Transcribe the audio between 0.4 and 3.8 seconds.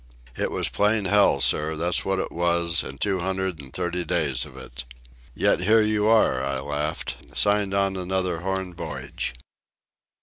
was plain hell, sir, that's what it was, an' two hundred and